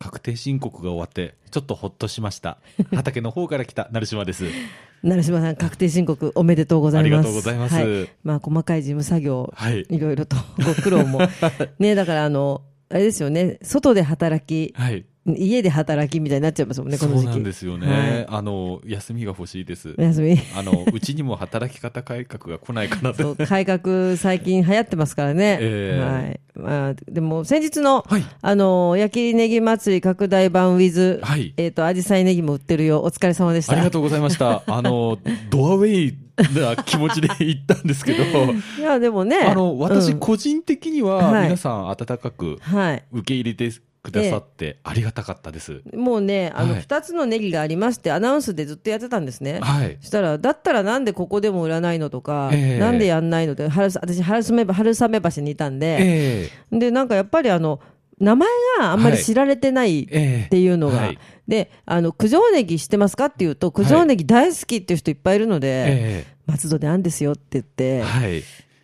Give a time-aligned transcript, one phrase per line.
[0.00, 2.56] 確定申告が終わって、ちょっとほっとしました。
[2.96, 4.46] 畑の方から来た成島です。
[5.02, 7.10] 成島さん確定申告おめでとうございます。
[7.10, 8.08] ありがとうございますはい。
[8.24, 11.20] まあ細かい事務作業、はいいろいろとご苦労も。
[11.78, 15.04] ね、だからあの、あれですよね、外で働き、はい。
[15.36, 17.30] 家で働きみたいになっちゃいますもんね、こそうの時期。
[17.30, 18.26] なんですよね。
[18.28, 19.94] あの、休みが欲しいです。
[19.98, 20.38] お休み。
[20.56, 23.22] あの、うちにも働き方改革が来ないかなと。
[23.22, 25.58] そう改革最近流行ってますからね。
[25.62, 26.40] えはい。
[26.54, 33.00] まあ、でも先日の、はいあの、焼きネギ祭り拡大版ウィズ、はいえっ、と、アジサイネギも売ってるよ。
[33.00, 33.72] お疲れ様でした。
[33.72, 34.62] ありがとうございました。
[34.68, 35.18] あの、
[35.50, 36.18] ドアウェイ
[36.58, 39.38] な気持ちで行ったんですけど、いや、でもね。
[39.38, 43.04] あの、私うん個人的にははい皆さん温かくはい。
[43.12, 43.70] 受け入れて
[44.02, 45.82] くださってありがたかったです。
[45.94, 49.60] もうね、あの、はい二つのネギがありまして、アナウンスでずっとやってたんですね。
[49.60, 49.98] はい。
[50.00, 57.80] そしたら、だったらなんでここでも売らないのとか、ええなんでやんないのって、春私、春雨春雨橋にいたんで、ええで、なんかやっぱりあの、
[58.18, 68.42] 名前があんまり知られてないええっていうのが、はいで、あの、九条ネギ知ってますかっていうと、九条ネギ大好きっていう人いっぱいいるので、え松戸であんですよって言っえて、はい。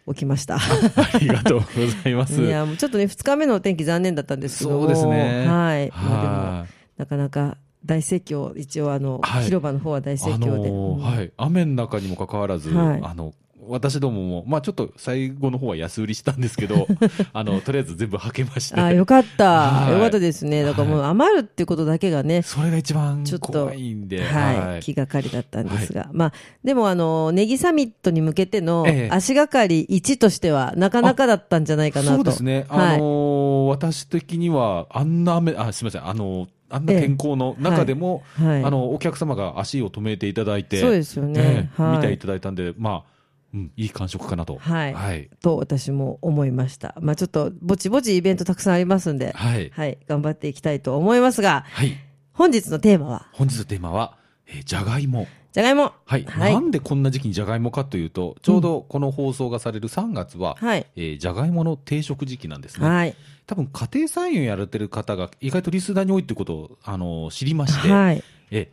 [0.09, 0.57] 起きました。
[0.57, 1.67] ありがとうご
[2.03, 2.41] ざいます。
[2.41, 5.91] いや、もうちょっとね、二日目のお天気残念だったんですけどもそうですねはい。
[5.91, 10.47] まあでもは、なかなか大盛況、一応あの、はい広場の方は大盛あ況で。
[10.47, 13.35] のーうんはい、雨の中にもかかわらず、はいあの
[13.69, 16.87] 私どもも、まあ、ちょっと最後の方は安売りしたんですけど、
[17.33, 19.71] あのとりあえず全部はけまして、あ、よかった。
[19.71, 19.93] はい。
[19.93, 20.63] よかったですね。
[20.63, 26.33] だからもう余るっていうことだけがね、それが一番ちょっと怖いんで、はい、気がかりだったんですが、まあ、
[26.65, 32.15] でもあの、ネギサミットに向けてのええ足がかり1としては、なかなかだったんじゃないかなと。
[32.17, 32.97] そうですね、はい。
[32.97, 41.71] あのー私的には、あんな雨、あすみません、あのーあんな天候の中でも、あのお客様が足を止めていただいて、そうですよね。
[41.79, 43.16] 見ていただいたんで、まあ、
[43.55, 44.59] うん、いい感触かなと。
[44.59, 45.31] はいはい。
[45.41, 46.95] と私も思いました。
[47.01, 49.71] まあちょっと、ぼちぼちイベントたくさんありますんで、はい。
[49.71, 51.97] はい、頑張っていきたいと思いますが、はい。
[52.33, 55.27] 本日のテーマは、本日のテーマは、えーじゃがいも。
[55.53, 55.93] じゃがいも。
[56.05, 62.87] はい、はいなんでこんな時期にじゃがいもかというと、ちょうどこの放送がされる3月は、はいえーじゃがいもの定食時期なんですね。
[62.87, 63.15] はい。
[63.47, 68.23] 多分家庭菜園やられてる方が意外とリスナーに多いってことを、あのー知りまして、はい。
[68.51, 68.71] え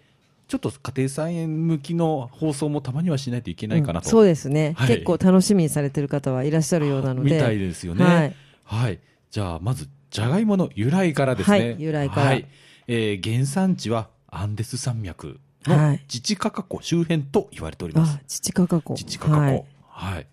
[0.48, 4.08] ちょっと家庭菜園向きの放送もたまにはしないといけないかなと。
[4.08, 7.36] うんそうですね、はい結構楽しみにされてる方はいらっしゃるようなので。
[7.36, 8.04] みたいですよね。
[8.06, 8.36] はい。
[8.64, 9.00] はい。
[9.32, 11.58] じゃあ、まず、じゃがいもの由来からですね。
[11.58, 12.46] はい由来からはい。
[12.88, 18.96] えー原産地はアンデス山脈のはいチチカカ湖周辺と言われておりますあ。、父カカ湖。
[18.96, 19.66] チチカカ湖。
[19.90, 20.26] ははいい。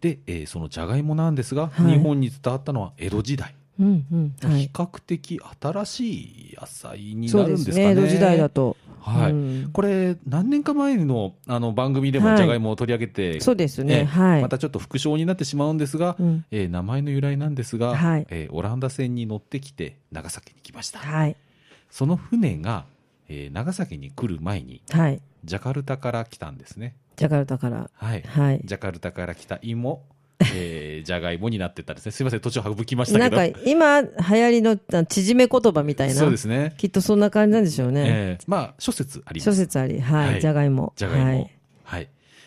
[0.00, 3.54] で、えーそのじゃがいもなんですが、はい日本に伝わったのは江戸時代。
[3.78, 4.34] うんうん。
[4.42, 4.62] はい。
[4.62, 6.12] 比較的新し
[6.52, 7.90] い野菜にそなるんですかね。
[7.90, 8.76] 江戸時代だと。
[9.00, 9.32] はい。
[9.32, 21.00] うんこれ、何年か前のあの番組でもはいじゃがいもを取り上げて、そうですねえーはいまたちょっと副賞になってしまうんですが、うんえー名前の由来なんですが、はいえーオランダ船に乗ってきて長崎に来ました。
[21.00, 21.36] はい。
[21.90, 22.86] その船が、
[23.28, 25.20] えー長崎に来る前にはい。
[25.44, 26.94] ジャカルタから来たんですね。
[27.16, 27.90] ジャカルタから。
[27.92, 28.22] はい。
[28.22, 28.60] はい。
[28.64, 30.02] ジャカルタから来た芋、
[30.40, 32.12] えー、じゃがいもになってたんですね。
[32.12, 33.52] すみません、途中省きましたなんけど。
[33.54, 36.14] か今流行りのあ縮め言葉みたいな。
[36.14, 36.74] そうですね。
[36.76, 38.04] きっとそんな感じなんでしょうね。
[38.06, 39.50] えーまあ、諸説あります。
[39.50, 40.00] 諸説あり。
[40.00, 40.40] ははいい。
[40.40, 40.92] じゃがいも。
[40.96, 41.50] じゃがいも。
[41.84, 42.06] ははいい。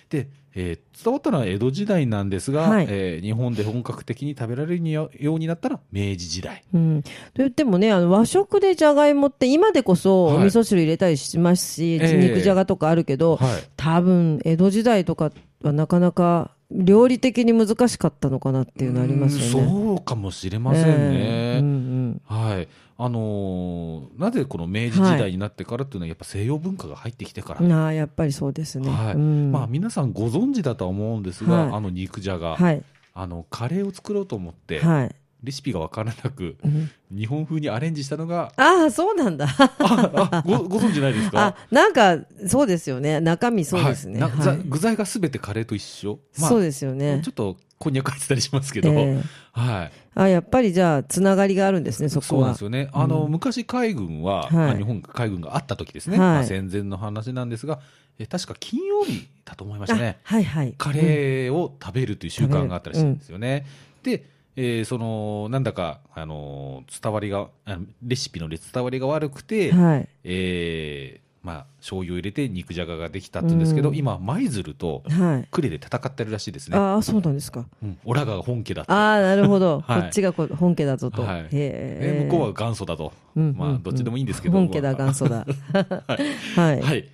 [0.09, 6.63] で、えー伝わったのは江戸時代なんですが、はいえー日本で本格的に食べられるようになったら明治時代。
[6.73, 7.03] うん。
[7.03, 13.63] と言ってもね、あの和食でじゃがいもって今でこそはいお味噌汁入れたりしますし、ええ肉じゃがとかあるけど、はい。
[13.77, 15.31] 多分江戸時代とか
[15.61, 19.67] はなかなか料理的に難しかったのかなっていうのありますよね。
[19.67, 20.91] うんそうかもしれませんね。
[20.93, 22.67] ええうんうんはい。
[22.99, 27.83] あのーなぜこの明治時代になってからっていうのはやっぱ西洋文化が入ってきてから。
[27.83, 28.89] ああ、やっぱりそうですね。
[28.89, 29.13] はい。
[29.13, 32.83] うんまあ皆さんご存知だとは思うんですが、はいあの肉じゃが、はい。
[33.13, 35.15] あのカレーを作ろうと思って、はい。
[35.43, 39.47] レシピがわからなく、うん日本風にアレンジしたのが、ああ、そうなんだ。
[39.47, 41.55] あ、あご、ご存知ないですか？
[41.55, 42.17] あ、なんか、
[42.47, 43.21] そうですよね。
[43.21, 44.19] 中身そうですね。
[44.21, 46.19] はいなはいざ具材がすべてカレーと一緒？
[46.33, 47.31] そうですよねちょ。
[47.31, 49.21] っと、こんにゃく入ってたりしますけど、ええ
[49.53, 49.91] はい。
[50.15, 52.63] あ、やっぱりじゃあ、つながりがあるんですね、そこはそうなんです。
[52.65, 52.89] よね。
[52.91, 56.17] あの、昔海軍は、はいまあ日本海軍があった時ですね。
[56.17, 57.79] はいまあ戦前の話なんですが、
[58.19, 60.17] え確か金曜日だと思いましたね。
[60.25, 60.73] あはいはい。
[60.77, 63.65] カレーを食べるという習慣があったりしたんですよね。
[64.03, 64.25] で、
[64.59, 70.09] えーその、なんだか、あのー伝わりが、あレシピの伝わりが悪くて、はい。
[70.23, 75.47] えーまあ、醤油を入れて肉じゃがができたって言うんですけど、うん今、舞鶴とはい。
[75.51, 76.77] 呉で戦ってるらしいですね。
[76.77, 77.65] ああ、そうなんですか。
[77.81, 78.91] うん、オラが本家だと。
[78.91, 79.81] ああ、なるほど。
[79.87, 81.21] はいこっちがこ本家だぞと。
[81.21, 83.13] はいへええ向こうは元祖だと。
[83.35, 84.53] うんまあ、どっちでもいいんですけど。
[84.57, 85.45] 本家だ、まあ元祖だ。
[86.07, 86.55] はい。
[86.55, 86.81] はい。
[86.81, 87.05] はい。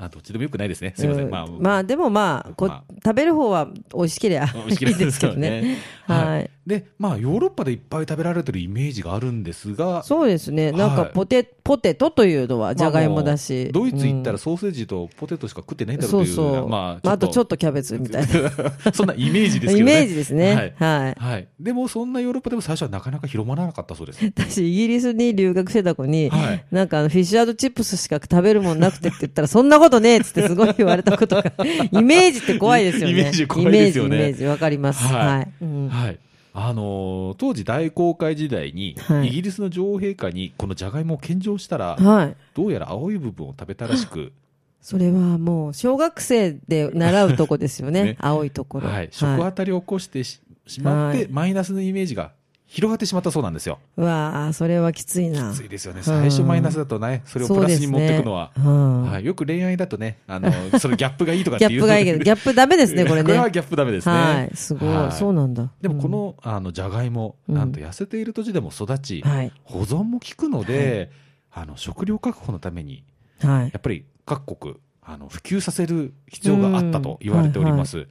[0.00, 0.92] あ、どっちでもよくないですね。
[0.94, 1.24] すみません。
[1.24, 5.76] うんまあ、まあ、でもまあ、こまあ食べる方は美味しければいいですけどね。
[6.06, 6.50] ははいい。
[6.68, 10.70] で、まあ、ヨーロッパでいっぱい食べられてるイメージがあるんですが、そうですね。
[10.70, 13.70] なんかはいポテ、ポテトというのはじゃがいもだし。
[13.72, 16.68] ドイツ行ったうんらソーセージとポテトしか食ってないんだろそううというような、そう。
[16.68, 18.28] ままあ、あとちょっととキャベツみたいな。
[18.92, 19.92] そんなイメージですけどね。
[19.92, 20.54] イメージですね。
[20.54, 21.14] はいはい。
[21.18, 21.48] はい。
[21.58, 24.22] でも、そんなヨーロッパでも最初はなかなか広まらなかったそうです。
[24.22, 31.52] 私、イギリスに留学してた子に、はいなんかフィッシュチップスしか食べるもんなくてって言ったら、そんなことねえっつってすごい言われたことが、
[31.92, 33.12] イメージって怖いですよね。
[33.12, 35.02] イメージ怖いですよねイメージ、イメージ、わかります。
[35.04, 35.52] はいはい。
[35.62, 36.18] うんはい。
[36.66, 42.36] あのー当時大航海時代に、はいイギリスの女王陛下にこのジャガイモを献上したら、はい。
[42.54, 44.32] どうやら青い部分を食べたらしく、
[44.82, 48.02] それはもう、小学生で習うとこですよね。
[48.16, 48.88] ね青いところ。
[48.88, 52.32] はい、食当たりを起こしてししまって、はいマイナスのイメージが
[52.70, 53.78] 広がってしまったそうなんですよ。
[53.96, 55.52] うわあ、それはきついな。
[55.52, 56.02] きついですよね。
[56.02, 58.52] 最初マイナスだとね、それをプラスに持っていくのは。
[58.58, 61.70] ねうんはい、よく恋愛だとね、あの、そのギャップがいいとかっていう。
[61.70, 63.24] ギャップがいいけど、ギャップダメですね、 これね。
[63.24, 64.14] これはギャップダメですね。
[64.14, 64.50] はい。
[64.54, 64.88] すごい。
[64.90, 65.72] はいそうなんだ。
[65.80, 69.52] でもこの、あの、じゃがいも、うんなんと痩せている土地でも育ち、はい。
[69.64, 71.10] 保存も効くので、
[71.50, 73.02] あの、食料確保のために、
[73.40, 73.70] はい。
[73.72, 78.06] やっぱり各国、あの、普及させる必要があったと言われております。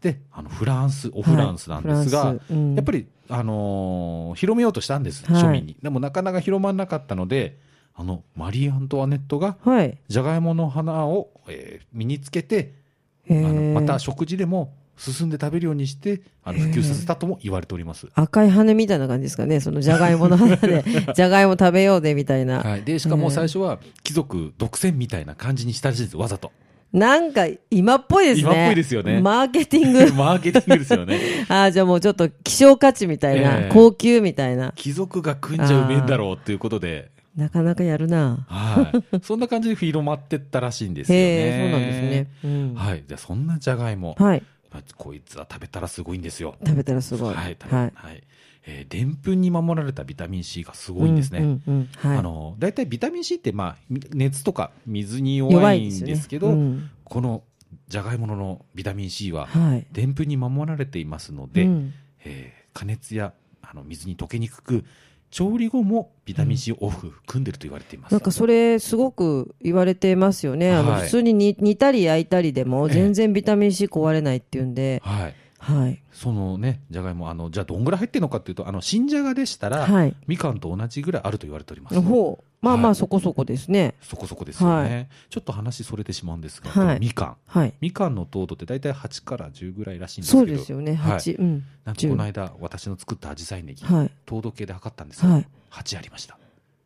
[0.00, 5.76] で、あの、フランス、オフランスなんですが、うんやっぱり、あのー広めようとしたんです、はい庶民に。
[5.82, 7.58] でもなかなか広まらなかったので、
[7.94, 9.98] あの、マリー・アントワネットが、はい。
[10.08, 12.74] じゃがいもの花を、えー身につけて、
[13.30, 18.08] あへのーまた食事でも進んで食べるようにして、あの普及させたとも言われております。
[18.14, 19.60] 赤い羽みたいな感じですかね。
[19.60, 20.84] そのじゃがいもの花で、
[21.14, 22.60] じゃがいも食べようでみたいな。
[22.60, 26.52] はい、でしかも最初は貴族独占みたいな感じにしたらしいです、わざと。
[26.92, 28.42] なんか今っぽいですね。
[28.42, 30.12] 今っぽいですよねマーケティング。
[30.16, 31.18] マーケティングですよね。
[31.48, 34.72] ああ、じゃあもうちょっと希少価値みたいな、ええ高級みたいな。
[34.74, 38.44] 貴族が食んじゃうめえんだろうっていうことで、なかなかやるな。
[38.48, 39.20] はい。
[39.22, 41.68] そんな感じで広まってったらしいんですよね。
[41.70, 42.26] そうなんですね。
[42.44, 43.04] うんはい。
[43.06, 44.42] じゃあそんなじゃがいも、はい。
[44.72, 46.56] まあこいつは食べたらすごいんですよ。
[46.66, 47.34] 食べたらすごい。
[47.34, 47.56] はい。
[47.70, 47.92] はい。
[47.94, 48.22] はい。
[48.70, 51.38] えー、でんぷんに守られたビタミン C がすごいんですね。
[51.38, 52.18] うんうんうんはい。
[52.18, 53.76] あの、大体ビタミン C って、まあ、
[54.12, 57.42] 熱とか水に弱いんですけど、よねうんこの
[57.88, 59.86] じゃがいものビタミン C は、はい。
[59.90, 61.94] でんぷんに守られていますので、うん
[62.24, 64.84] えー加熱やあの水に溶けにくく、
[65.30, 68.12] 調理後もビタミン C を多く含んでると言われています。
[68.12, 70.72] なんかそれすごく言われてますよね。
[70.72, 75.34] あのはい普通に煮煮たり焼いたりでもええ全然ビタミン C 壊れないっていうんで、はい。
[75.58, 76.02] はい。
[76.12, 80.14] そのね、じゃがいも、あの、じゃあどんぐらい入ってるのかっていうと、あの、新じゃがでしたら、はい。
[80.26, 82.00] みかんと同じぐらいあると言われております。
[82.00, 82.44] ほう。
[82.60, 83.94] まあまはいあそこそこですね。
[84.02, 84.94] そこそこですよね。
[84.94, 87.36] はいちょっと話それてしまうんですが、はいみかん。
[87.46, 87.74] はい。
[87.80, 90.46] みかんの糖度って大体8から10ぐらいらしいんですけど。
[90.46, 90.94] そうですよね。
[90.94, 91.38] はい8。
[91.38, 91.64] うん。
[91.84, 94.10] なんとこの間、私の作ったアジサイネギ、はい。
[94.26, 95.30] 糖度計で測ったんですよ。
[95.30, 95.46] はい。
[95.70, 96.38] 8ありました。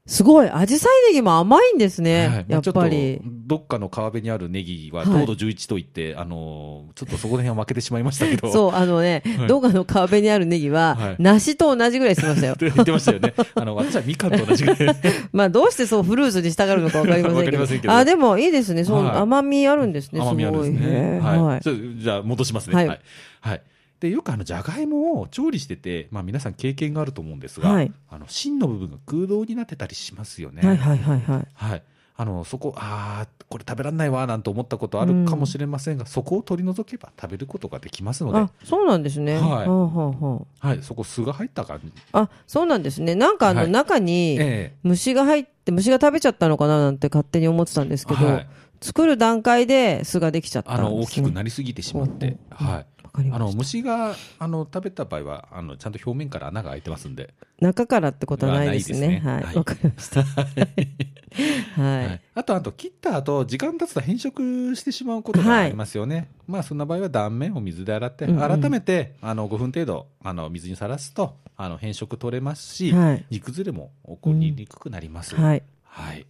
[0.05, 0.51] すごい。
[0.51, 2.27] アジサイネギも甘いんですね。
[2.27, 8.49] はいやっぱりどっかの川辺にあるネギははい糖度11と言って、あのーちょっとそこら辺は負けてしまいましたけど。
[8.49, 8.53] う。
[8.53, 12.55] そう、あのね、はい動画の川辺にあるネギは、はい梨と同じぐらいしてましたよ。
[12.55, 13.33] って言ってましたよね。
[13.55, 14.97] あの、私はみかんと同じぐらい。
[15.33, 17.51] まあ、どうしてそうフルーツに従うのかわかりませんわかけど。
[17.53, 18.85] りませんけどあ、でもいいですね。
[18.85, 20.21] そう、はい甘みあるんですね。
[20.21, 21.21] 甘みあるんですごいへね。
[21.21, 22.75] ーははいじゃあ戻しますね。
[22.75, 22.99] ははいい。
[23.41, 23.63] はい。
[24.03, 30.67] で、よくあの、じゃがいもを調理してて、まあ皆さん経験があると思うんですが、はいあの、芯の部分が空洞になってたりしますよね。
[30.67, 31.47] はいはいはいはい。
[31.55, 31.83] はい。
[32.17, 39.35] あの、そこ、ああ、これ食べられないわ、なんて思ったことあるかもしれませんが、そこを取り除けば食べることができますのであ、、そうなんですね。
[39.35, 41.93] はいはあはあははい、そこ酢が入った感じ。
[42.11, 43.15] ああ、そうなんですね。
[43.15, 48.47] なんかあのはい中にえ虫が入って、虫が食べちゃったのかななんて勝手に思ってたんですけど、はい
[48.83, 51.07] 作る段階で巣ができちゃったあの、大。
[51.07, 52.87] きくなりすぎてしまって、うんうんはい。
[53.15, 57.35] あの、虫が、あの、食べた場合は、あの、ちゃんと表面から穴が開いてますんで。
[57.61, 59.21] 中からってことはないですね。
[59.23, 59.65] はねはい。
[59.65, 60.25] かりました。
[60.25, 62.07] はい。
[62.07, 62.21] はい。
[62.35, 66.31] あと、あと、切った後、時間経つと変色してしまうことがありますよね。
[66.47, 75.37] まあ、そんな場合は断面を水で洗って、うんうん改めて、あの、5分程度、あの、水にさらすと、あの、変色取れますし、はい煮崩れも起こりにくくなります。
[75.37, 75.63] はい。
[75.85, 76.27] はい。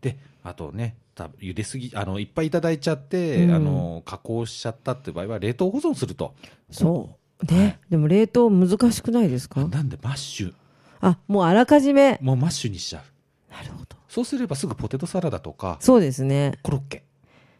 [0.00, 6.34] で、あとね、た茹ですぎ、あの、いっぱいいただいちゃって、うんあの、加工しちゃったって場合は、冷凍保存すると。
[6.70, 7.52] そう。
[7.52, 7.80] ね。
[7.90, 9.66] でも冷凍難しくないですか？
[9.66, 10.54] なんで、マッシュ。
[11.00, 12.18] あ、もうあらかじめ。
[12.22, 13.52] もうマッシュにしちゃう。
[13.52, 13.96] なるほど。
[14.08, 16.58] そうすればすぐポテトサラダとか、そうですね。
[16.62, 17.02] コロッケ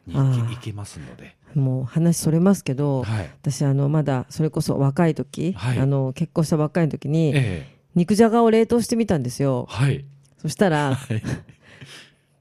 [0.06, 1.36] にいけますので。
[1.54, 3.30] もう話それますけど、はい。
[3.42, 9.64] 私あのまだそれこそ若い時、はいあの結婚したばっかりの時に、ええ肉じゃがを冷凍してみたんですよ。
[9.70, 10.04] はい。
[10.36, 11.22] そしたら、はい。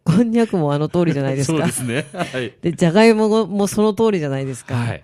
[0.05, 1.71] こんにゃくもあの通りじゃないですかそうで。
[1.73, 2.05] すね。
[2.13, 2.53] はい。
[2.61, 4.75] で、じゃがいももその通りじゃないですか。
[4.75, 5.03] はい。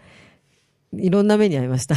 [0.93, 1.95] いろんな目に遭いました。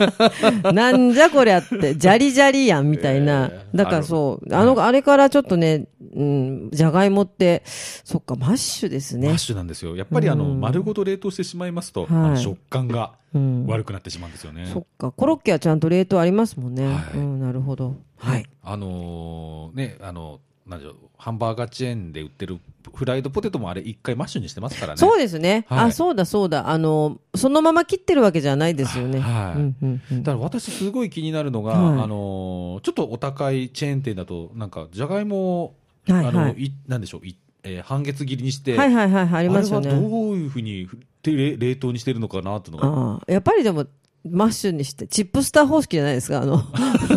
[0.72, 3.50] なんじゃこりゃって、じゃりじゃりやんみたいな。
[3.52, 9.38] えーだからそう、あのあれからちょっとね、うん、じゃがいもって、そっか、マッシュですねマッ。
[9.38, 9.96] シュなんですよ。
[9.96, 13.66] やっぱりあの、うん丸ごと冷凍してしまいますと、食感がうん。
[13.66, 14.66] 悪くなってしまうんですよね。
[14.72, 16.86] そっか、コロッケはちゃんと冷凍ありますもんね。
[16.86, 17.96] はいうん、なるほど。
[18.18, 18.44] はい。
[18.62, 22.58] あのーね、あの、なんでしょう、ハンバーガーチェーンで売ってる
[22.94, 24.98] フライドポテトもあれ一回マッシュにしてますからね。
[24.98, 25.66] そうですね。
[25.68, 26.70] はいあ、そうだそうだ。
[26.70, 29.20] あの、そのまま切ってるわけじゃないですよね。
[29.20, 35.74] はいうんうんうんだから私すごい気になるのが、はいあのーちょっとお高いチェーン店だと、なんか、じゃがいもを、
[36.08, 39.90] はいあの、はいいなんでしょう、いえー半月切りにして、はいはいはいはい、ありますよね。
[39.90, 40.88] どういうふうに
[41.22, 42.88] 冷冷凍にしてるのかなっていうのが。
[42.88, 43.86] ああやっぱりでも、
[44.28, 46.62] マッシュにして、チップスター方式じゃないですか、あの、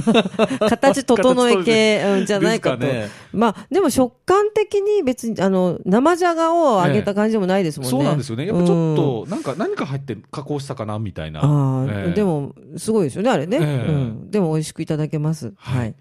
[0.69, 2.87] 形整え系、うん、じゃないかと。
[3.31, 7.91] まあ、でも食感的に別に、あの、生じゃがを揚げた感じでもないですもんね。
[7.91, 8.47] そうなんですよね。
[8.47, 11.41] やっぱちょっうんと、なんか何か入って加工したかなみたいな。
[11.41, 13.59] ああ、ええでも、すごいですよね、あれね。
[14.31, 15.53] でも美味しくいただけます。
[15.57, 15.95] はいはい。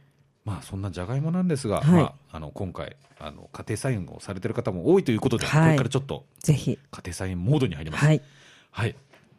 [0.45, 6.79] まあそんなじゃがいもなんですが、はいまあ、あの今回あの家庭菜園をされてる方も多いということで、はいこれからちょっとぜひ。
[6.91, 8.05] 家庭菜園モードに入ります。
[8.05, 8.23] はい。
[8.71, 8.95] はい。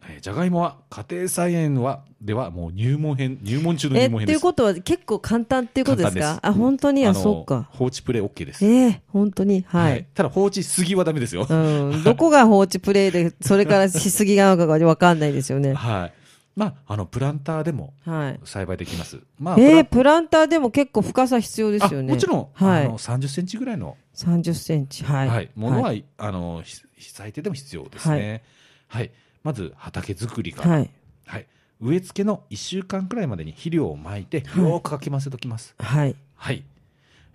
[0.10, 4.38] えーじゃがいもは家庭菜園はではもう入門編入門中のえ、入門編です。
[4.38, 6.40] っていうことは結構簡単っていうことですか？
[6.42, 7.06] あ、本当に？
[7.06, 7.70] あ、のそうか。
[7.72, 8.66] 放置プレイ OK です。
[8.66, 9.64] ええ本当に？
[9.68, 10.06] はい。
[10.14, 11.46] ただ放置しすぎはダメですよ。
[11.50, 12.04] うん。
[12.04, 15.74] どこが放置プレイで、それからしすぎなのかがわかんないですよね。
[15.76, 16.14] はい。
[16.56, 18.40] まああのプランターでもはい。
[18.46, 19.20] 栽培できます。
[19.38, 22.12] まあ、えー、プランターでも結構深さ必要ですよね。
[22.14, 22.98] あもちろん、はいあの。
[22.98, 25.04] 30センチぐらいの、30センチ。
[25.04, 25.28] はい。
[25.28, 26.06] はいものは、はい。
[26.18, 28.42] あのひ最低でも必要ですね。
[28.88, 29.12] はい。
[29.46, 30.90] まず畑作りから、はい。
[31.28, 31.46] はい、
[31.80, 35.75] 植え付けの1週間くらいまでに肥料をまいて、はいよーくかき混ぜときます。
[35.78, 36.16] はい。
[36.34, 36.64] はい。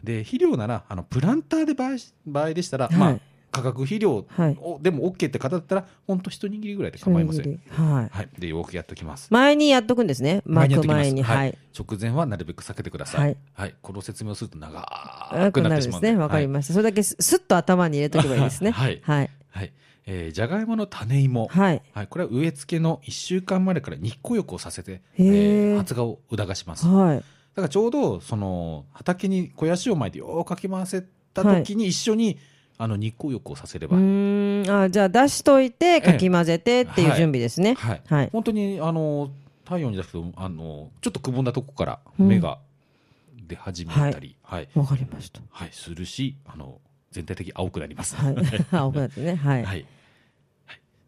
[0.03, 1.91] で、肥料なら、あの、プランターで場合
[2.27, 3.19] 場合でしたら、はいまあ、
[3.53, 7.61] 化学肥料はいを、でも OK って方だったら、ほんと一握りぐらいで構いません。
[7.69, 8.09] はい。
[8.11, 8.29] はい。
[8.37, 9.29] で、よくやっておきます。
[9.31, 10.43] 前にやっとくんですね。
[10.45, 11.23] 巻くやっとき。
[11.23, 11.59] はい。
[11.79, 13.21] 直前はなるべく避けてください。
[13.21, 13.75] はいはい。
[13.81, 14.81] この説明をすると長
[15.33, 16.09] 長くくなってしまうんで。
[16.09, 16.17] なるんですね。
[16.17, 16.73] わかりました。
[16.73, 18.73] それだけすすっと頭に入れとけばいいですね。
[18.73, 19.31] は いはい。
[19.51, 19.73] はい。
[20.07, 21.49] えーじゃがいもの種芋。
[21.49, 21.83] はい。
[21.93, 22.07] はい。
[22.07, 26.87] これは植え付けの1週間前から日光浴をさせて、えー発芽を促します。
[26.87, 27.17] はい。
[27.19, 27.23] だ
[27.57, 31.05] からちょうど、その、畑に肥やしをまいてよーくかき回せ
[31.35, 32.39] た時に一緒に、
[32.79, 34.83] あの、日光浴をさせれば、うーん。
[34.83, 37.75] あ、じゃあ出しといて、かき混ぜてっていう準備ですね。
[37.75, 38.03] はい。
[38.07, 38.31] はい。
[38.33, 39.31] 本当に、あの、
[39.65, 42.59] 太陽に出すと、あの、ちょっとくぼんだとこからうん芽が
[43.47, 44.69] 出始めたり、はい。
[44.75, 45.41] わかりました。
[45.51, 46.81] はい、するし、あの、
[47.11, 48.15] 全体的に青くなります。
[48.17, 48.37] はい。
[48.71, 49.35] 青くなってね。
[49.35, 49.63] はい。
[49.63, 49.65] はい。
[49.65, 49.87] はい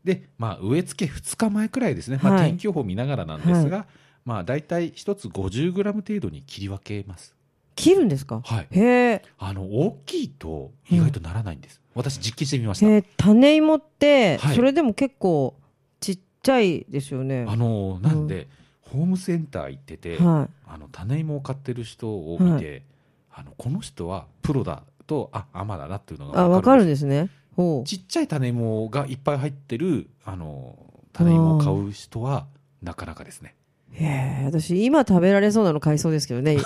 [0.04, 2.18] で、まあ、植え付け2日前くらいですね。
[2.20, 3.86] まあ、はい天気予報見ながらなんですが、
[4.24, 7.36] まあ、大体1つ50グラム程度に切り分けます。
[7.76, 8.40] 切るんですか？
[8.44, 8.66] はい。
[8.70, 9.22] へえ。
[9.38, 11.80] あの、大きいと意外とならないんです。
[11.94, 13.08] 私実験してみました。
[13.16, 15.56] 種芋っては、いそれでも結構
[16.00, 17.44] ちっちゃいですよね。
[17.48, 18.48] あの、なんで、
[18.80, 22.82] ホームセンター行ってて、はあの、種芋を買ってる人を見て、
[23.30, 26.32] あの、この人はプロだと、あ、アマだなっていうのい。
[26.32, 27.28] があ、わかるんでですね。
[27.56, 27.88] ほう。
[27.88, 30.76] ちっちゃい種芋がいっぱい入ってる、あの、
[31.12, 32.46] 種芋を買う人は、
[32.82, 33.54] なかなかですね。
[33.92, 36.56] へえ、私今食べられそうなの買いそうですけどね。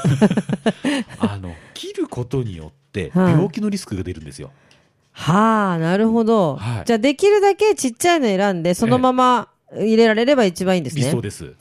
[1.18, 4.52] あの、切ることによって、はい病気のリスクが出るんですよ。
[5.12, 6.56] はあ、なるほど。
[6.56, 11.04] はいじゃあできるだけちっちゃいの選んで、そのまま入れられれば一番いいんですね。
[11.04, 11.54] 理想です。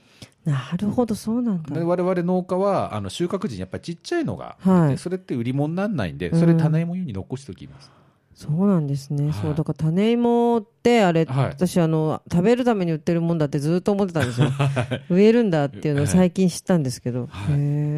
[0.45, 1.75] なるほど、そうなんだ。
[1.75, 7.91] で我々農家は、あの、収穫時にやっぱりちっちゃいのが、はいそれって売り物にならないんで、うんそれ種芋用に残しておきます。
[8.35, 9.25] そうなんですね。
[9.25, 14.51] はいそう、だから種芋って、あれ、はい私、あの、食べるために売ってるもんだってずっと思ってたんですよ。
[15.09, 17.27] 植えるんだっていうのを最近知ったんですけど。
[17.27, 17.55] はいへ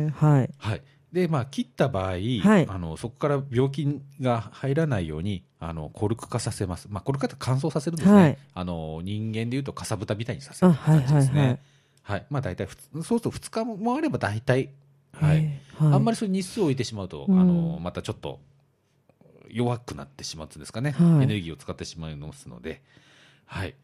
[0.08, 0.50] え、はい。
[0.58, 0.82] はい。
[1.12, 2.22] で、まあ、切った場合、はい
[2.68, 6.88] あの、そこから病気が入らないように、あの、コルク化させます。
[6.92, 8.22] まあ、コルク化って乾燥させるんですね。
[8.22, 11.39] はいあの、人間でいうと、かさぶたみたいにさせる感じですね。
[11.39, 11.48] はいはい。
[11.48, 11.60] はい。
[12.29, 14.69] まあ、大体ふつ、そうすると2日もあれば大体、
[15.13, 15.49] はい。
[15.79, 18.39] あんまりそれ日数を置いてしまうと、うんあの、またちょっと、
[19.49, 20.91] 弱くなってしまうんですかね。
[20.91, 22.81] はいエネルギーを使ってしまいますので。
[23.45, 23.75] はい。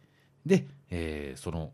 [0.45, 1.71] で、えーその、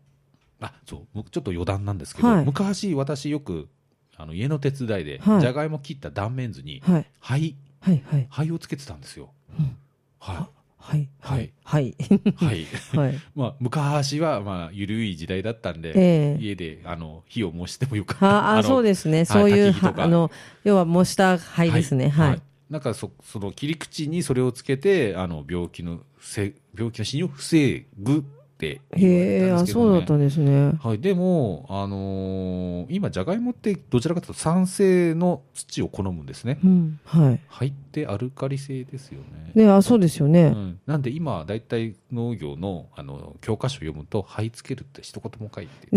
[0.60, 3.68] あ、そう、ちょっと余談なんですけど、はい昔私よく、
[4.16, 7.06] あの、家の手伝いで、はいじゃがいも切った断面図に、はい。
[7.20, 8.26] 灰、はいはい。
[8.30, 9.30] 灰をつけてたんですよ。
[9.58, 9.76] うん
[10.18, 10.59] ははい。
[10.80, 11.52] ははいい。
[11.62, 11.88] はい。
[11.88, 11.94] い。
[12.36, 12.66] はい。
[12.96, 13.20] はい。
[13.34, 18.26] まあ、昔は、まあ、ゆるい時代だったんで、ええ家で、あの、火を燃してもよかった。
[18.26, 19.24] はあ、のそうですね。
[19.24, 20.30] そういう、あの、
[20.64, 22.08] 要は模した灰ですね。
[22.08, 22.42] はい。
[22.70, 28.24] なんかそ、その切り口にそれをつけて、あの、病気のせ、病気の死にを防ぐ
[28.60, 29.86] って言われへえ、あ、たんですけど、ね。
[29.86, 30.72] そうだったんですね。
[30.82, 36.58] はい、でも、あのー今、じゃがいもってどちらかというと酸性の土を好むんですね。
[36.62, 37.00] うん。
[37.04, 37.40] はい。
[37.48, 39.20] 入ってアルカリ性ですよ
[39.54, 39.64] ね。
[39.64, 40.50] ね、あ、そうですようね。
[40.50, 45.88] ん、なんで今、大体農業のあの教科書を読むと、這いつけるって一言も書いて、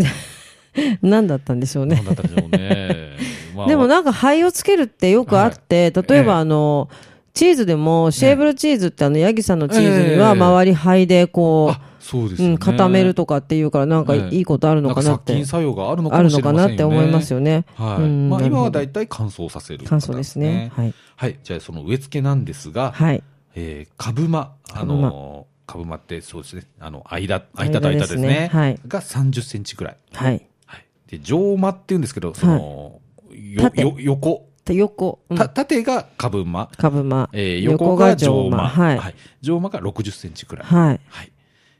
[1.02, 2.04] 何だったんでしょうねなん。
[2.06, 3.16] だったんでしょうね。
[3.54, 6.88] まあでもなんか灰をつけるってよくあって、例えええばあの、
[7.34, 12.48] チーズでも、シェーブルチーズってあの、ヤギさんのチーズにはええ周り灰でこあそうですね。
[12.48, 16.30] うん、固めるとかっていうから、なんかええいいことあるのかなって作用があるのかある。
[16.30, 17.64] のかなって思いますよね。
[17.76, 18.02] はい。
[18.02, 20.70] うんまあ今は大体乾燥させる、乾燥ですね。。
[20.76, 20.94] はい。
[21.16, 21.38] はい。
[21.42, 23.22] じゃあその植え付けなんですが、はい。
[23.54, 28.28] えー、株間、あのー、株間ってそうですね、あの、間、間と間ですね。
[28.28, 29.96] ねはいが30センチくらい。
[30.12, 30.46] はい。
[30.66, 30.86] はい。
[31.08, 33.00] で、上間って言うんですけど、その、
[33.32, 37.30] よ、縦よ、横、で横、うんた、縦が株間、株間。
[37.32, 38.68] えー横が上間。
[38.68, 39.14] はい。
[39.40, 40.66] 上間が60センチくらい。
[40.66, 41.00] はい。
[41.08, 41.32] はい。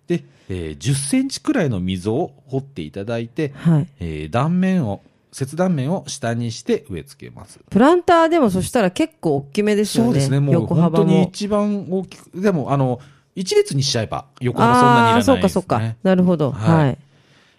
[0.06, 3.87] で、えー10センチくらいの溝を掘っていただいて、はい。
[4.00, 7.61] えー断面を、切断面を下にして植え付けます。
[7.70, 10.11] プランターでもそしたら結構大きめですよね。
[10.11, 11.25] そうですね、もう横本当に。
[11.25, 13.00] 一番大きく、でも、あの、
[13.34, 15.34] 一列にしちゃえば、横幅そんなにいらないです、ね。
[15.34, 15.96] そうかそうか。
[16.02, 16.52] なるほど。
[16.52, 16.99] はいはい。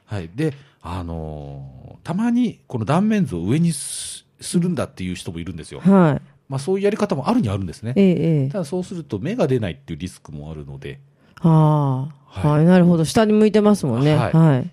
[0.05, 0.29] はい。
[0.35, 1.75] で、あのー
[2.05, 5.79] たまにこの断面図を上にすするんだっていう人もいるんですよ。
[5.79, 6.21] はい。
[6.47, 7.93] まあそういうやり方もあるにはあるんですね。
[7.95, 8.49] ええ、ええ。
[8.49, 10.99] ただそうすると芽が出ないっていうリスクもあるので、
[11.49, 13.05] ああ、はいはい、なるほど。
[13.05, 14.15] 下に向いてますもんね。
[14.15, 14.69] ははいい。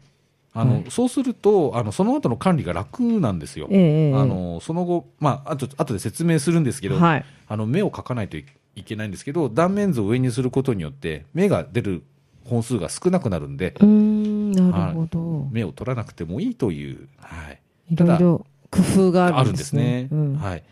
[0.55, 3.69] あの、はいそうすると、あの、その後の管理が楽なんですよ。
[3.71, 4.15] ええ、ええ。
[4.15, 7.25] あの、その後、まあ、あと、後で説明するんですけど、はい。
[7.49, 12.03] あの、芽を描かないといいけないんですけど、断面図を上にすることによって、芽が出る
[12.45, 15.49] 本数が少なくなるんで、うーん、なるほど。
[15.51, 17.61] 芽を取らなくてもいいという、はい。
[17.91, 19.83] いろいろ工夫があるんですね。
[19.83, 20.19] あるんですね。
[20.35, 20.63] うんはい。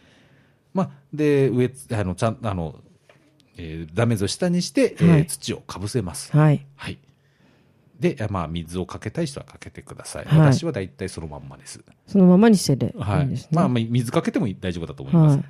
[0.73, 2.76] まあ、で、上、あの、ちゃん、あの、
[3.61, 6.35] えー、断面図を下にして、えーはい土をかぶせます。
[6.37, 6.64] はい。
[6.76, 6.99] はい。
[7.99, 10.25] で、まあ、水をかけたい人はかけてください。
[10.25, 11.81] はい私は大体そのまんまです。
[12.07, 13.49] そのままにしてではいいいんですね。
[13.52, 15.37] まあ、まあ水かけても大丈夫だと思います。
[15.37, 15.45] はい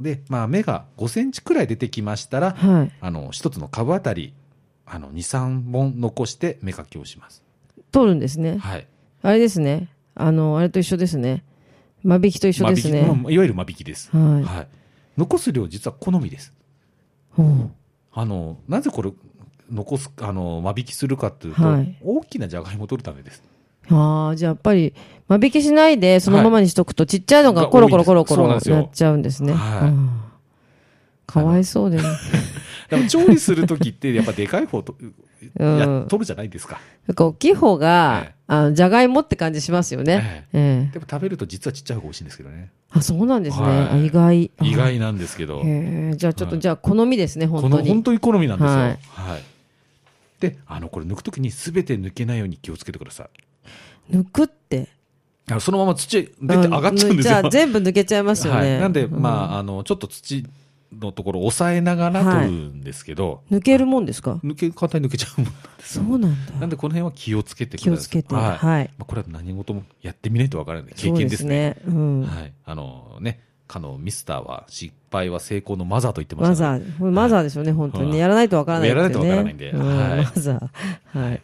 [0.00, 2.90] で、まあ、芽が5センチくらい出てきましたら、はい。
[3.00, 4.34] あの、一つの株あたり、
[4.86, 7.44] あの、2、3本残して芽かきをします。
[7.92, 8.58] 取るんですね。
[8.58, 8.88] はい。
[9.22, 9.88] あれですね。
[10.16, 11.44] あの、あれと一緒ですね。
[12.02, 13.02] 間引きと一緒ですね。
[13.02, 14.10] 間引きまあいわゆる間引きです。
[14.10, 14.68] はいはい。
[15.16, 16.52] 残す量実は好みです。
[18.12, 19.12] あの、なぜこれ、
[19.70, 23.42] 残す、あの、間引きするかというと、はい大きなじゃがいもを取るためです。
[23.90, 24.94] ああ、じゃあやっぱり、
[25.28, 29.52] 間引きしないで、そのままにしとくと、ちっちゃいのがコロコロコロコロが多いですそうなんですよなっちゃうんですね。
[29.52, 30.20] はいうん
[31.26, 32.02] かわいそうでね。
[32.90, 35.14] でも調理するときって、やっぱでかい方と、うん
[35.78, 36.80] や取るじゃないですか。
[37.06, 40.46] なんか大きい方がええ、あの、じゃがいもって感じしますよね。
[40.52, 42.70] ええでも食べると実はちっちゃい方が美味しいんですけどね。
[42.94, 43.66] あ、そうなんですね。
[43.66, 44.50] はいあ意外。
[44.58, 45.62] あ意外なんですけど。
[45.62, 47.88] じゃあちょっと、はいじゃあ好みですね、こ本当に。
[47.88, 48.70] の本当に好みなんですよ。
[48.70, 49.42] ははいい。
[50.40, 53.28] で、あの、これ抜くときに全て抜けないように気をつけてくださ
[54.10, 54.14] い。
[54.14, 54.88] 抜くって？
[55.60, 57.34] そのまま土出て上がっちゃうんですよ。
[57.34, 58.60] じゃあ全部抜けちゃいますよね。
[58.60, 58.80] はい。
[58.80, 60.46] なんで、うんまあ、あの、ちょっと土
[61.00, 64.34] のところを押さえながら取るんですけど、抜けるもんですか？
[64.44, 66.52] 抜け、簡単に抜けちゃうもんなんですそうなんだ。
[66.54, 67.92] なんで、この辺は気をつけてください。
[67.94, 68.34] 気をつけて。
[68.34, 68.56] はい。
[68.56, 68.90] はい。
[68.98, 71.76] まあ、これは何事もやってみないとわからない経そう験ですね。
[71.86, 72.22] うん。
[72.22, 72.52] はい。
[72.64, 78.88] あのね、かのミスターは失敗は成功のマザーと言ってましたね、マザー、マザーですよね、本当にやらないとわからない。
[78.90, 81.18] やらないとわからないんでうんはいマザー。
[81.18, 81.42] はい。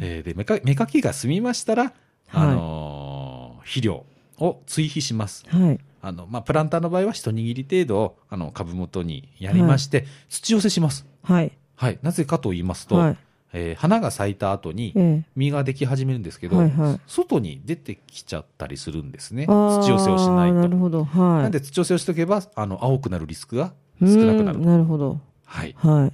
[0.00, 1.92] えーで、芽かきが済みましたら、
[2.32, 4.04] あのー肥料
[4.38, 5.44] を追肥します。
[5.48, 5.78] はい。
[6.02, 11.06] あの、まあ、プランターの場合は一握り程度、あの、株元にやりまして、土寄せします。
[11.22, 11.52] はい。
[11.76, 11.98] はい。
[12.02, 13.16] なぜかと言いますと、はい。
[13.52, 15.24] えー花が咲いた後にええ。
[15.34, 19.46] 実ができ始めるんですけど、はいはい外に出てきちゃったりするんですね。
[19.46, 20.56] 土寄せをしないと。
[20.56, 21.04] なるほど。
[21.04, 21.42] はい。
[21.42, 24.64] なんで土寄せをしておけば、あの、青くなるリスクがう少なくなるん。
[24.64, 25.20] なるほど。
[25.44, 25.74] はい。
[25.78, 26.12] はい。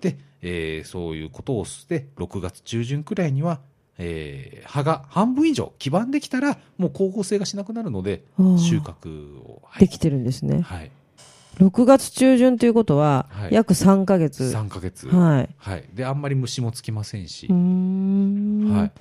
[0.00, 3.60] で、えーそういうことをして、6月中旬くらいには、
[4.00, 9.62] えー葉が半分以上黄ばんできたら、もう光合成がしなくなるので収穫を。
[9.64, 10.62] はいできてるんですね。
[10.62, 10.90] はい。
[11.58, 14.44] 6月中旬ということはは、い約3ヶ月。
[14.44, 15.08] 3ヶ月。
[15.08, 15.48] はい。
[15.58, 15.84] はい。
[15.92, 17.48] で、あんまり虫もつきませんし。
[17.48, 18.92] はい。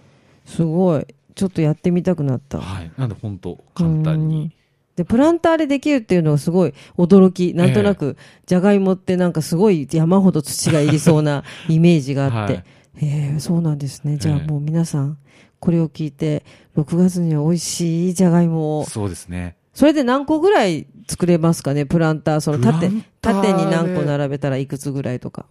[0.50, 1.06] すごい。
[1.36, 2.60] ちょっとやってみたくなった。
[2.60, 2.92] はい。
[2.98, 4.52] なんで本当簡単うんに。
[4.96, 7.54] で、プランターでできるっていうのがすごい驚き。
[7.54, 12.54] なんとなく、じゃがいもってなんかすごい山ほど土がいりそうなイメージがあって。
[12.56, 12.64] はい
[13.02, 14.18] へえ、そうなんですね。
[14.18, 15.18] じゃあええもう皆さん、
[15.60, 16.44] これを聞いて、
[16.78, 18.86] 6月には美味しいじゃがいもを。
[18.86, 19.56] そうですね。
[19.74, 21.86] それで何個ぐらい作れますかね？
[21.86, 25.46] プランター、その縦縦でに何個並べたらいくつぐらいとか。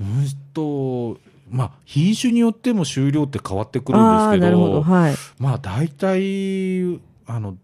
[0.00, 1.18] うんと、
[1.50, 4.82] まあ、品種によっても収量って変わってくるんですけど、なるほど。
[4.82, 5.14] はい。
[5.38, 7.56] まあ、大体、あの、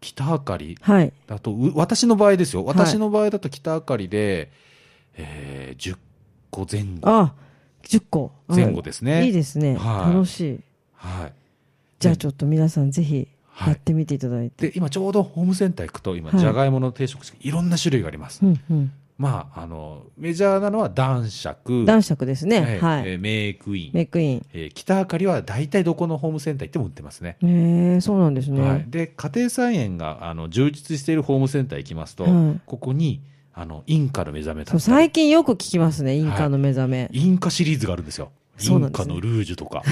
[0.00, 1.12] 北あかりはい。
[1.26, 2.62] だと、う私の場合ですよ。
[2.62, 4.50] い私の場合だと北あかりで、
[5.14, 5.96] えー、10
[6.50, 7.00] 個前後。
[7.04, 7.34] あ、
[7.82, 8.32] 10個。
[8.48, 9.76] 前後ですねいいですね。
[9.76, 10.60] はい楽しい。
[10.94, 11.32] はい。
[11.98, 14.68] じゃあちょっと皆さんぜひはいやってみていただいて。
[14.70, 18.44] で、今ちょうどホームセンター行くと、今、はいじゃがいもの定食いろんな種類があります。
[18.44, 18.92] うんうん。
[19.18, 21.84] まあ、あの、メジャーなのは男爵。
[21.84, 22.60] 男爵ですね。
[22.60, 23.02] はいはい。
[23.10, 23.90] えーメイクイン。
[23.92, 24.46] メイクイン。
[24.52, 27.36] えー北あかりは大体どこのホームセンター行っても売ってますね。
[27.42, 28.60] へえ、そうなんですね。
[28.60, 33.20] はい、で家庭菜園があの充実しているホームセンター行きますと、はいここに
[33.54, 37.08] あのインカの目覚めだ最近よく聞きますね、インカの目覚め。
[37.12, 38.32] インカシリーズがあるんですよ。
[38.60, 39.82] インカのルージュとか。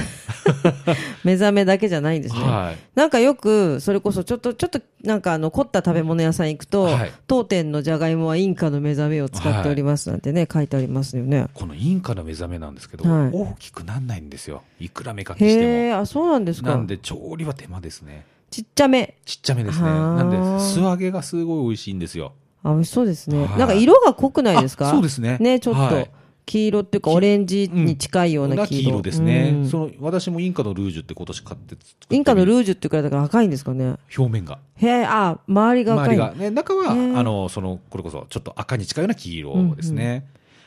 [1.24, 2.42] 目覚めだけじゃないんですね。
[2.42, 2.76] はい。
[2.94, 11.46] なんかよく、それこそちょっと、ちょっとなんかあの凝った食べ物屋さん行くと、はい当店のじゃがいもはインカの目覚めを使っておりますなんてね、書いてありますよね。
[11.54, 14.62] このインカの目覚めなんですけど、はい大きくなんないんですよ。
[14.78, 16.68] いくら目かきしてへえ、あ、そうなんですも。
[16.68, 16.86] なかん。
[16.86, 18.26] で調理は手間ですね。
[18.50, 19.14] ちっちゃめ。
[19.24, 19.88] ちっちゃめですね。
[19.88, 22.32] はあなんで素揚げがすごい美味しいんですよ。
[22.62, 23.44] あ、美味しそうですね。
[23.44, 24.88] はいなんか色が濃くないですか？
[24.88, 25.80] あそうですねね、ちょっと。
[25.80, 26.10] はい
[26.46, 29.02] 黄色っていうか、オレンジに近いような黄色。
[29.02, 33.94] ですね、うんその私もインカのルージュって今年買って作ってインカのルーージュっていうくらいだから赤いんですかね。
[34.16, 36.16] 表面がへえ、あ、周りが赤い。
[36.18, 40.26] 周りが、ね、中は、あの、その、これこそ、ちょっと赤に近いような黄色ですね。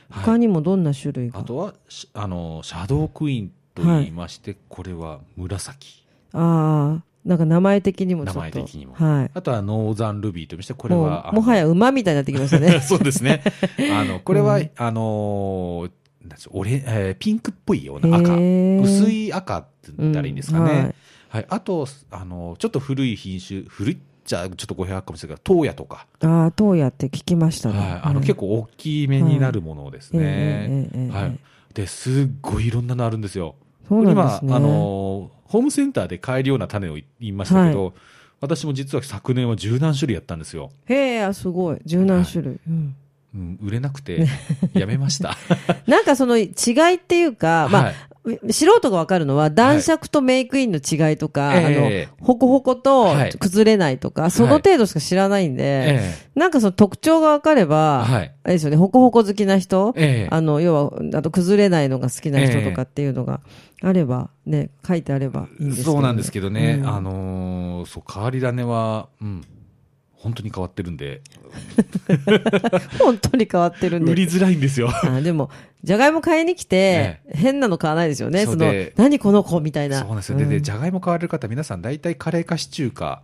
[0.10, 1.42] 他にもどんな種類が？
[1.42, 6.06] あとは、しあの、シャドークイーンと言いまして、これは紫。
[6.32, 8.40] ああ、なんか名前的にもちょっと。
[8.40, 8.94] 名前的にも。
[8.96, 9.32] はい。
[9.34, 12.80] あとは、ノーザンルビーとして、これもは、うもはや馬みたいになってきましたね。
[12.84, 13.44] そうですね。
[13.92, 18.36] あの、これは、うんあのー、なんでしょうオレえーピンクっぽいような赤。
[18.36, 20.64] 薄い赤って言ったらいいんですかね。
[20.64, 20.94] うんは
[21.30, 21.46] はいい。
[21.50, 26.08] あと、あの、ちょっと古い品種、古いっちゃ、ちょっと語弊あるかもしれないけど、東野とか。
[26.22, 27.80] ああ、東野って聞きましたね。
[27.80, 28.02] はい。
[28.04, 30.90] あの、結構大きめになるものですね。
[31.12, 31.40] はい。
[31.74, 33.56] で、すっごいいろんなのあるんですよ。
[33.88, 34.50] そうなんですね。
[34.50, 37.94] 今、あのー、ホームセンターで買えるような種を言いましたけど、
[38.42, 40.72] 私も実は昨年は十何種類やったんですよ。
[40.88, 41.78] へえ、あすごい。
[41.86, 42.60] 十何種類。
[42.68, 42.96] うん
[43.36, 44.28] うん、売れなくて、
[44.74, 45.38] やめました。
[45.86, 47.96] なんかその違いっていうか、まあ、はい
[48.52, 53.32] 素人がわかるのは、男爵とメイクインの違いとか、ええあの、ホコホコとはい。
[53.34, 58.34] 崩れないとか、その程度しか知らないんで、えなんかその特徴がわかれば、はい。
[58.44, 60.34] あれですよね、ホコホコ好きな人、ええ。
[60.34, 63.42] あの、要は、あと崩れないのが好きな人とかっていうのが
[63.82, 66.88] あれば、ね、書いてあればいいんですけど、そうなんですけどね、うん。
[66.88, 69.42] あのーそう、変わり種は、うん、
[70.24, 71.22] 本当に変わってるんで、
[72.98, 74.12] 本当に変わってるんで。
[74.14, 74.90] 売りづらいんですよ。
[74.90, 75.50] あでも、
[75.84, 78.46] じゃがいも買いに来て、変なの買わないですよね。
[78.46, 80.00] そうの何この子みたいな。
[80.00, 80.38] そうなんですよ。
[80.38, 83.24] で、で、じゃがいも買われる方、皆さん大体カレーかシチューか、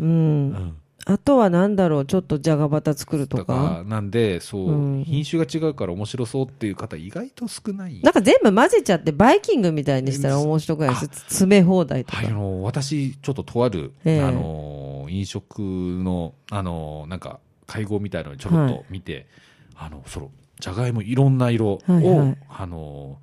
[0.00, 0.08] うん。
[0.08, 0.74] うん
[1.06, 3.52] あとはなんだろう、ちょっとじゃがバタ作るととか。
[3.52, 8.00] か、なんで、そう、うん品種が違うから面白そうっていう方、意外と少ない。
[8.02, 11.06] なんか全部混ぜちゃって、バイキングみたいにしたら面白くないです。
[11.06, 12.18] 詰め放題とか。
[12.18, 19.26] はい、あの、私、ちょっととある、ええあの、飲食の、あの、なんか、会合みたいなのにちょろっと見て、
[19.74, 23.18] あの、その、じゃがいもいろんな色を、はいはいあの、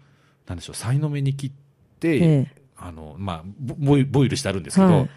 [0.48, 1.52] なんでしょう、さいの目に切っ
[2.00, 5.10] て、ええあの、まあ、ボボイボイルしてあるんですけど、はい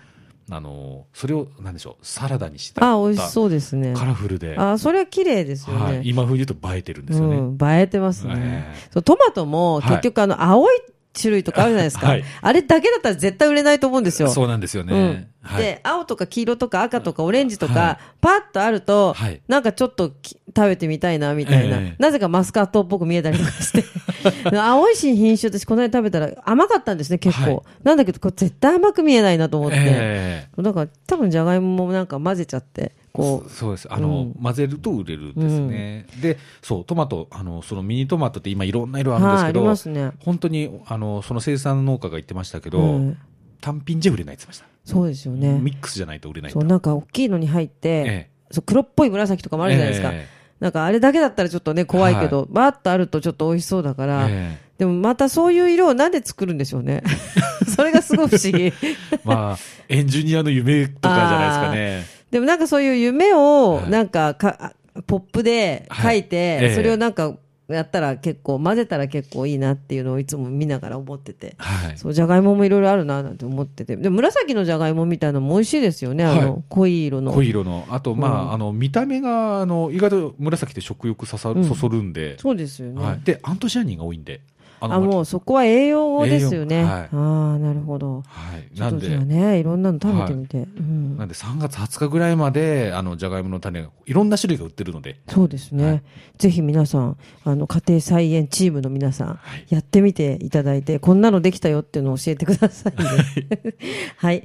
[0.50, 3.94] あの、それを、なんでしょう、サラダにしてあ、美味しそうですね。
[3.96, 6.02] カラフルで、あ、それは綺麗ですよはい、ね。
[6.04, 7.36] 今風に言うと映えてるんですよね。
[7.36, 8.34] うん、映えてますね。
[8.36, 10.74] ええそうトマトもはい結局あの、青い
[11.18, 12.08] 種類とかあるじゃないですか。
[12.08, 14.28] はいあれだけだったら絶対売れないと思うんですよ。
[14.28, 14.94] そうなんですよね。
[14.94, 23.84] うんはい、で、青とか黄色とか赤とかオレンジとか、はいパッとあると、はいなんかちょっとき食べてみたいな、みたいな、ええなぜかマスカットっぽく見えたりとかして。
[24.56, 27.44] 青い新品種私この間食べたら甘かったんですね、結構。
[27.44, 29.76] はいなんだけど、これ絶対甘く見えないなと思って。
[29.78, 33.92] ええだから多分じゃがいももなんか混ぜちゃって、こそそうです。
[33.92, 36.06] あの、うん混ぜると売れるんですね。
[36.20, 40.10] で、そう、トマト、あの、そのミニトマトって今いろんな色あるんですけど、ますね。
[40.18, 43.18] 本当に、あの、その生産農家が言ってましたけど、うん
[43.64, 44.92] 単品じゃ売れないって言ってました。
[44.92, 45.58] そうですよね。
[45.58, 50.10] ミックスじゃないと売れないとそう、なんか大きいのに入って、えそう黒っぽい紫とかもあるじゃないですか。
[50.12, 50.28] え
[50.60, 57.02] なんかあれだけだったらちょっとね、怖いけど、バーッとあるとちょっと美味しそうだかえら、えでもまたそういう色をなんで作るんでしょうね。
[57.74, 58.66] それがすごい不思議。
[58.66, 58.72] え
[59.24, 62.24] まあ、エンジニアの夢とかじゃないですかね。
[62.30, 64.74] でもなんかそういう夢を、はいなんかか、
[65.06, 67.34] ポップで書いて、はいええそれをなんか、
[67.68, 71.54] やったら結構、混ぜたら結構いいなっていうのをいつも見ながら思ってて。
[71.56, 71.98] はい。
[71.98, 73.96] そう、じゃがいももいろいろあるななんて思ってて。
[73.96, 76.24] で、紫のじゃがいもみたいなのも美味しいですよね。
[76.24, 77.32] あの、はい濃い色の。
[77.32, 77.86] 濃い色の。
[77.90, 83.02] あと、まあ、うんあの、見た目が、あの、意外と紫って食欲そさ、うんそそるんで、そうですよね。
[83.02, 83.20] はい。
[83.24, 84.40] で、アントシアニンが多いんで。
[84.86, 86.84] ああ、もうそこは栄養ですよね。
[86.84, 88.22] はいああ、なるほど。
[88.26, 88.78] はい。
[88.78, 90.58] なんで、じゃあね、いろんなの食べてみて。
[90.58, 96.02] うんなんで3月20日ぐらいまで、あの、じゃがいもの種が、いろんな種類が売ってるので、そうですね、はい
[96.38, 103.74] ぜひ皆さん、あの、家庭菜園チームの皆さん、はいやってみていただいて、こんなのできたよっていうのを教えてくださいね。
[104.16, 104.44] はい。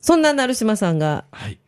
[0.00, 1.58] そんな成島さんが、はい。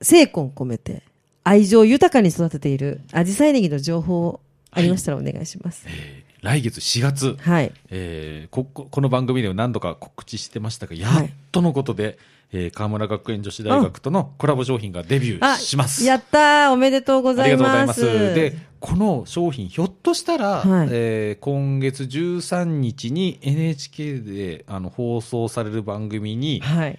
[0.00, 1.02] 精魂込めて、
[1.44, 5.84] 愛情豊かに育てている、アジサイネギの情報をありましたらお願いします。
[5.88, 7.72] えー来月4月、はい。
[7.90, 12.18] えーこここの番組では何度か告知してましたが、やっとのことで、
[12.52, 16.04] えー河村学園女子大学とのコラボ商品がデビューします。
[16.04, 17.86] やったーおめでとうごあざいりがとうございま。
[17.86, 18.04] ますす。
[18.34, 26.98] で、この商品、ひょっとしたら、はいえー今月13日に NHK であの放送される番組にはい。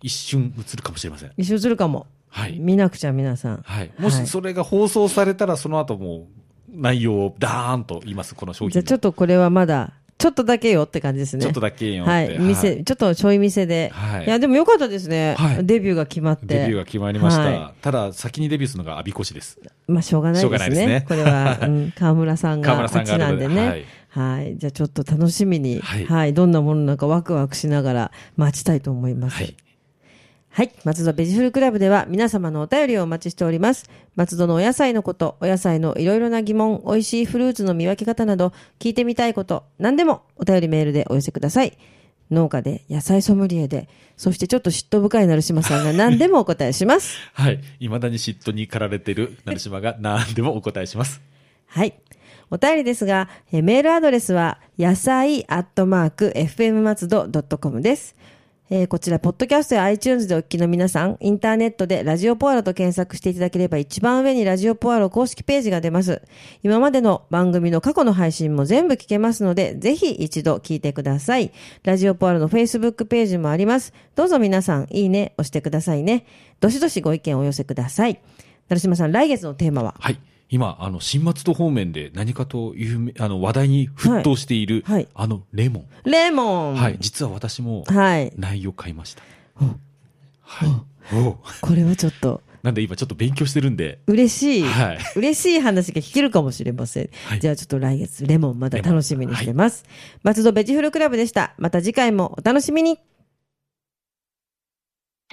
[0.00, 1.32] 一瞬映るかもしれません。
[1.36, 2.06] 一緒するかも。
[2.28, 2.58] はい。
[2.58, 3.62] 見なくちゃ皆さん。
[3.62, 3.90] はい。
[3.98, 6.26] もしそれが放送されたら、その後もう
[6.72, 8.70] 内容をダーンと言います、この商品の。
[8.72, 11.42] じゃあちょっとこれはまだ、ちょっとだけよって感じですね。
[11.42, 12.38] ちょっとだけよはい。
[12.38, 13.90] 店、ちょっとちょい店で。
[13.92, 15.34] はいいや、でもよかったですね。
[15.36, 16.46] はいデビューが決まって。
[16.46, 17.42] デビューが決まりました。
[17.42, 19.58] はただ、先にデビューするのがアビコシです。
[19.88, 20.76] まあ、しょうがないしょうですね。
[20.76, 23.86] がないですねこれは、うん、 河村さんが、河村さんがなんでね。
[24.10, 24.58] ははいい。
[24.58, 26.34] じゃあちょっと楽しみに、はいはい。
[26.34, 29.36] どんなものなのかワクワクしながら待ちたいと思います。
[29.36, 29.56] はい。
[30.54, 30.72] はい。
[30.84, 33.88] 松戸ベジフルクラブでは皆様のお便りをお待ちしております。
[34.16, 41.78] 松戸のお野菜のこと、お野菜のいろいろな疑問、美味しいフルーツの見分け方など、聞いてみたいこと、何でもお便りメールでお寄せください。
[42.30, 43.88] 農家で、野菜ソムリエで、
[44.18, 47.16] そしてちょっと嫉妬深い成島さんが何でもお答えします。
[47.32, 47.58] はい。
[47.78, 51.22] 未だに嫉妬に駆られてる成島が何でもお答えします。
[51.66, 51.94] はい。
[52.50, 58.14] お便りですが、えーメールアドレスは、野菜アットマーク、fm 松戸 .com です。
[58.74, 66.22] えーこちら、ポッドキャストや iTunes でお聞きの皆さん、インターネットでラジオポアロと検索していただければ一番上にラジオポアロ公式ページが出ます。
[66.62, 71.52] 今までの番組の過去の配信も全部聞けますので、ぜひ一度聞いてください。
[71.82, 73.92] ラジオポアロの Facebook ページもあります。
[74.14, 76.24] どうぞ皆さん、いいね、押してくださいね。
[76.60, 78.20] どしどしご意見をお寄せください。
[78.70, 79.96] 成島さん、来月のテーマは？
[79.98, 80.18] はい。
[80.52, 85.86] 今、あの、新松戸方面で何かと有名、あの、話題に沸騰している、はいはいあの、レモン。
[86.04, 86.98] レモンはい。
[87.00, 88.32] 実は私も、はい。
[88.36, 89.22] 内容買いました。
[90.42, 90.68] はい。
[91.14, 97.10] おうこれはちょっとなんで今ちょっと勉強してるんで、嬉しい、はい嬉しい話が聞けるかもしれません。
[97.26, 99.84] はいじゃあちょっと来月レモンまだ楽しみにしてます。
[100.22, 101.54] 松戸ベジフルクラブでした。
[101.58, 103.00] また次回もお楽しみに。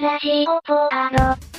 [0.01, 1.58] ラジオポアロ。